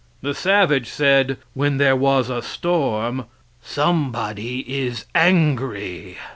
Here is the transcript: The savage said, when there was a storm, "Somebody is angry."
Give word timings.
The 0.21 0.33
savage 0.33 0.89
said, 0.89 1.37
when 1.53 1.77
there 1.77 1.95
was 1.95 2.31
a 2.31 2.41
storm, 2.41 3.25
"Somebody 3.61 4.61
is 4.61 5.05
angry." 5.13 6.17